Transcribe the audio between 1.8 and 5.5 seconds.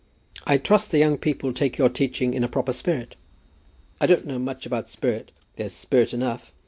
teaching in a proper spirit." "I don't know much about spirit.